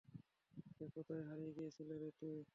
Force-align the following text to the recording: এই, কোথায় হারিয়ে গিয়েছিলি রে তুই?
এই, 0.81 0.89
কোথায় 0.95 1.23
হারিয়ে 1.23 1.51
গিয়েছিলি 1.57 1.95
রে 1.97 2.09
তুই? 2.19 2.41